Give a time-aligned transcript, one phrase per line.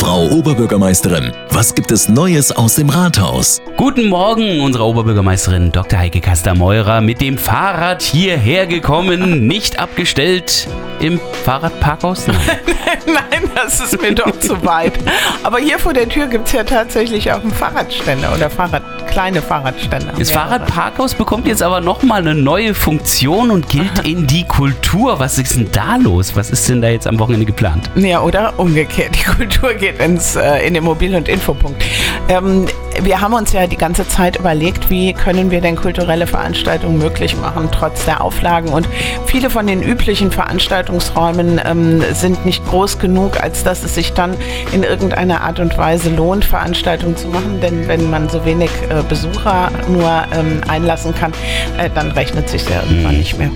[0.00, 3.60] Frau Oberbürgermeisterin, was gibt es Neues aus dem Rathaus?
[3.76, 5.98] Guten Morgen, unsere Oberbürgermeisterin Dr.
[5.98, 10.68] Heike Kastermeurer mit dem Fahrrad hierher gekommen, nicht abgestellt
[11.00, 12.26] im Fahrradparkhaus.
[12.28, 12.38] Nein.
[13.06, 14.92] Nein, das ist mir doch zu weit.
[15.42, 19.42] Aber hier vor der Tür gibt es ja tatsächlich auch einen Fahrradständer oder Fahrrad, kleine
[19.42, 20.12] Fahrradständer.
[20.18, 25.18] Das Fahrradparkhaus bekommt jetzt aber nochmal eine neue Funktion und gilt in die Kultur.
[25.18, 26.36] Was ist denn da los?
[26.36, 27.90] Was ist denn da jetzt am Wochenende geplant?
[27.94, 29.14] Ja, oder umgekehrt.
[29.14, 31.84] Die Kultur geht ins, äh, in den Mobil- und Infopunkt.
[32.28, 32.66] Ähm,
[33.02, 37.36] wir haben uns ja die ganze Zeit überlegt, wie können wir denn kulturelle Veranstaltungen möglich
[37.36, 38.70] machen, trotz der Auflagen.
[38.70, 38.88] Und
[39.26, 44.36] viele von den üblichen Veranstaltungsräumen ähm, sind nicht groß genug, als dass es sich dann
[44.72, 47.60] in irgendeiner Art und Weise lohnt, Veranstaltungen zu machen.
[47.60, 51.32] Denn wenn man so wenig äh, Besucher nur ähm, einlassen kann,
[51.78, 53.50] äh, dann rechnet sich ja irgendwann nicht mehr.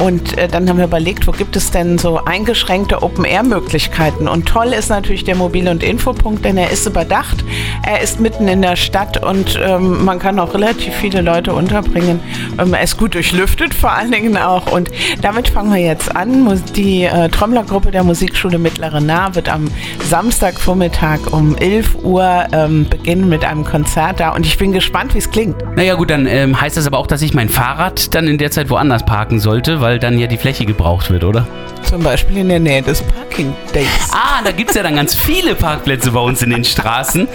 [0.00, 4.28] Und äh, dann haben wir überlegt, wo gibt es denn so eingeschränkte Open-Air-Möglichkeiten?
[4.28, 7.44] Und toll ist natürlich der Mobil- und Infopunkt, denn er ist überdacht.
[7.86, 12.20] Er ist mitten in der Stadt und ähm, man kann auch relativ viele Leute unterbringen.
[12.58, 14.72] Ähm, er ist gut durchlüftet vor allen Dingen auch.
[14.72, 16.62] Und damit fangen wir jetzt an.
[16.74, 19.68] Die äh, Trommlergruppe der Musikschule Mittlere Nah wird am
[20.08, 24.30] Samstagvormittag um 11 Uhr ähm, beginnen mit einem Konzert da.
[24.30, 25.56] Und ich bin gespannt, wie es klingt.
[25.76, 28.50] Naja gut, dann ähm, heißt das aber auch, dass ich mein Fahrrad dann in der
[28.50, 31.46] Zeit woanders parken sollte, weil dann ja die Fläche gebraucht wird, oder?
[31.82, 33.88] Zum Beispiel in der Nähe des Parking Days.
[34.12, 37.26] Ah, da gibt es ja dann ganz viele Parkplätze bei uns in den Straßen.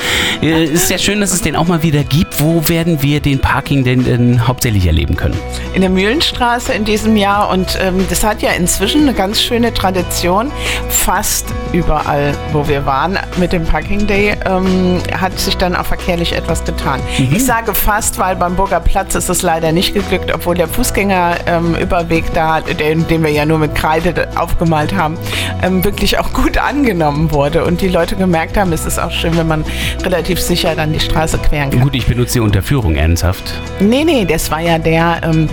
[0.42, 2.40] Äh, ist ja schön, dass es den auch mal wieder gibt.
[2.40, 5.38] Wo werden wir den Parking denn, denn hauptsächlich erleben können?
[5.74, 9.74] In der Mühlenstraße in diesem Jahr und ähm, das hat ja inzwischen eine ganz schöne
[9.74, 10.52] Tradition.
[10.90, 16.34] Fast überall, wo wir waren mit dem Parking Day, ähm, hat sich dann auch verkehrlich
[16.34, 17.02] etwas getan.
[17.18, 17.36] Mhm.
[17.36, 22.26] Ich sage fast, weil beim Burger Platz ist es leider nicht geglückt, obwohl der Fußgängerüberweg
[22.26, 22.45] ähm, da,
[22.80, 25.18] den, den wir ja nur mit Kreide aufgemalt haben,
[25.62, 29.36] ähm, wirklich auch gut angenommen wurde und die Leute gemerkt haben, es ist auch schön,
[29.38, 29.66] wenn man
[30.04, 31.82] relativ sicher dann die Straße queren kann.
[31.82, 33.62] Gut, ich benutze die Unterführung ernsthaft.
[33.80, 35.50] Nee, nee, das war ja der ähm,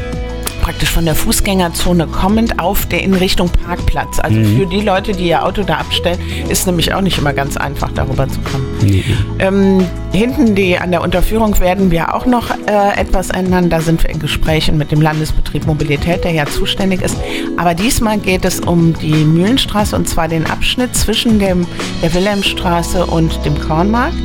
[0.83, 4.19] praktisch von der Fußgängerzone kommend auf der in Richtung Parkplatz.
[4.19, 4.59] Also mhm.
[4.59, 6.19] für die Leute, die ihr Auto da abstellen,
[6.49, 8.67] ist nämlich auch nicht immer ganz einfach, darüber zu kommen.
[8.83, 9.05] Nee.
[9.39, 13.71] Ähm, hinten die, an der Unterführung werden wir auch noch äh, etwas ändern.
[13.71, 17.17] Da sind wir in Gesprächen mit dem Landesbetrieb Mobilität, der ja zuständig ist.
[17.57, 21.65] Aber diesmal geht es um die Mühlenstraße und zwar den Abschnitt zwischen dem,
[22.03, 24.17] der Wilhelmstraße und dem Kornmarkt.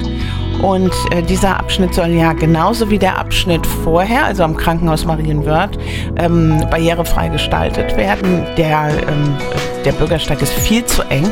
[0.61, 5.77] Und äh, dieser Abschnitt soll ja genauso wie der Abschnitt vorher, also am Krankenhaus Marienwörth,
[6.17, 8.43] ähm, barrierefrei gestaltet werden.
[8.57, 9.35] Der, ähm,
[9.85, 11.31] der Bürgersteig ist viel zu eng.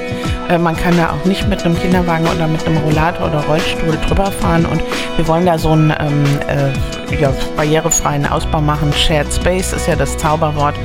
[0.50, 3.97] Äh, man kann da auch nicht mit einem Kinderwagen oder mit einem Rollator oder Rollstuhl
[4.08, 4.66] drüber fahren.
[4.66, 4.81] Und
[5.18, 8.94] wir wollen da so einen ähm, äh, ja, barrierefreien Ausbau machen.
[8.94, 10.75] Shared Space ist ja das Zauberwort,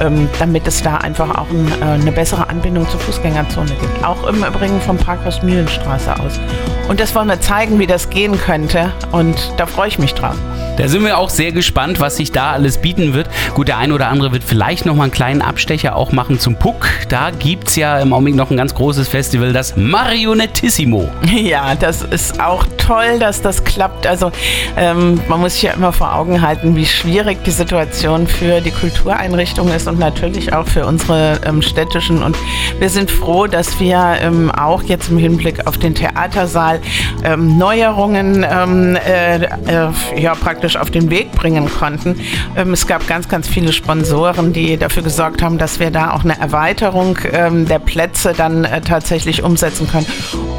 [0.00, 4.04] ähm, damit es da einfach auch ein, äh, eine bessere Anbindung zur Fußgängerzone gibt.
[4.04, 6.40] Auch im Übrigen vom Parkhaus Mühlenstraße aus.
[6.88, 8.92] Und das wollen wir zeigen, wie das gehen könnte.
[9.12, 10.34] Und da freue ich mich drauf.
[10.76, 13.28] Da sind wir auch sehr gespannt, was sich da alles bieten wird.
[13.54, 16.56] Gut, der ein oder andere wird vielleicht noch mal einen kleinen Abstecher auch machen zum
[16.56, 16.88] Puck.
[17.08, 21.08] Da gibt es ja im Augenblick noch ein ganz großes Festival, das Marionettissimo.
[21.40, 24.06] Ja, das ist auch toll, dass das klappt.
[24.06, 24.30] Also
[24.76, 28.70] ähm, man muss sich ja immer vor Augen halten, wie schwierig die Situation für die
[28.70, 32.22] Kultureinrichtungen ist und natürlich auch für unsere ähm, städtischen.
[32.22, 32.36] Und
[32.78, 36.80] wir sind froh, dass wir ähm, auch jetzt im Hinblick auf den Theatersaal
[37.24, 42.20] ähm, Neuerungen ähm, äh, äh, ja, praktisch auf den Weg bringen konnten.
[42.56, 46.24] Ähm, es gab ganz, ganz viele Sponsoren, die dafür gesorgt haben, dass wir da auch
[46.24, 50.06] eine Erweiterung der Plätze dann äh, tatsächlich umsetzen können.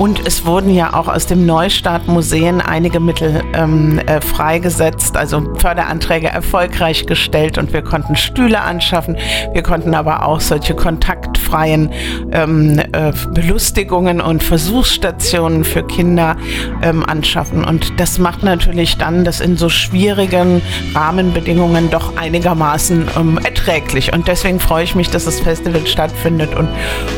[0.01, 5.53] Und es wurden ja auch aus dem Neustart Museen einige Mittel ähm, äh, freigesetzt, also
[5.59, 9.16] Förderanträge erfolgreich gestellt und wir konnten Stühle anschaffen.
[9.53, 11.91] Wir konnten aber auch solche kontaktfreien
[12.31, 16.35] ähm, äh, Belustigungen und Versuchsstationen für Kinder
[16.81, 17.63] ähm, anschaffen.
[17.63, 20.63] Und das macht natürlich dann das in so schwierigen
[20.95, 24.11] Rahmenbedingungen doch einigermaßen ähm, erträglich.
[24.13, 26.56] Und deswegen freue ich mich, dass das Festival stattfindet.
[26.56, 26.69] Und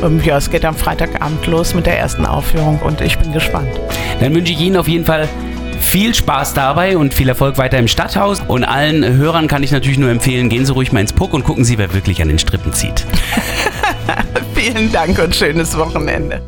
[0.03, 3.69] ähm, ja, es geht am Freitagabend los mit der ersten Aufführung und ich bin gespannt.
[4.19, 5.27] Dann wünsche ich Ihnen auf jeden Fall
[5.79, 8.41] viel Spaß dabei und viel Erfolg weiter im Stadthaus.
[8.47, 11.43] Und allen Hörern kann ich natürlich nur empfehlen, gehen Sie ruhig mal ins Puck und
[11.43, 13.05] gucken Sie, wer wirklich an den Strippen zieht.
[14.53, 16.41] Vielen Dank und schönes Wochenende.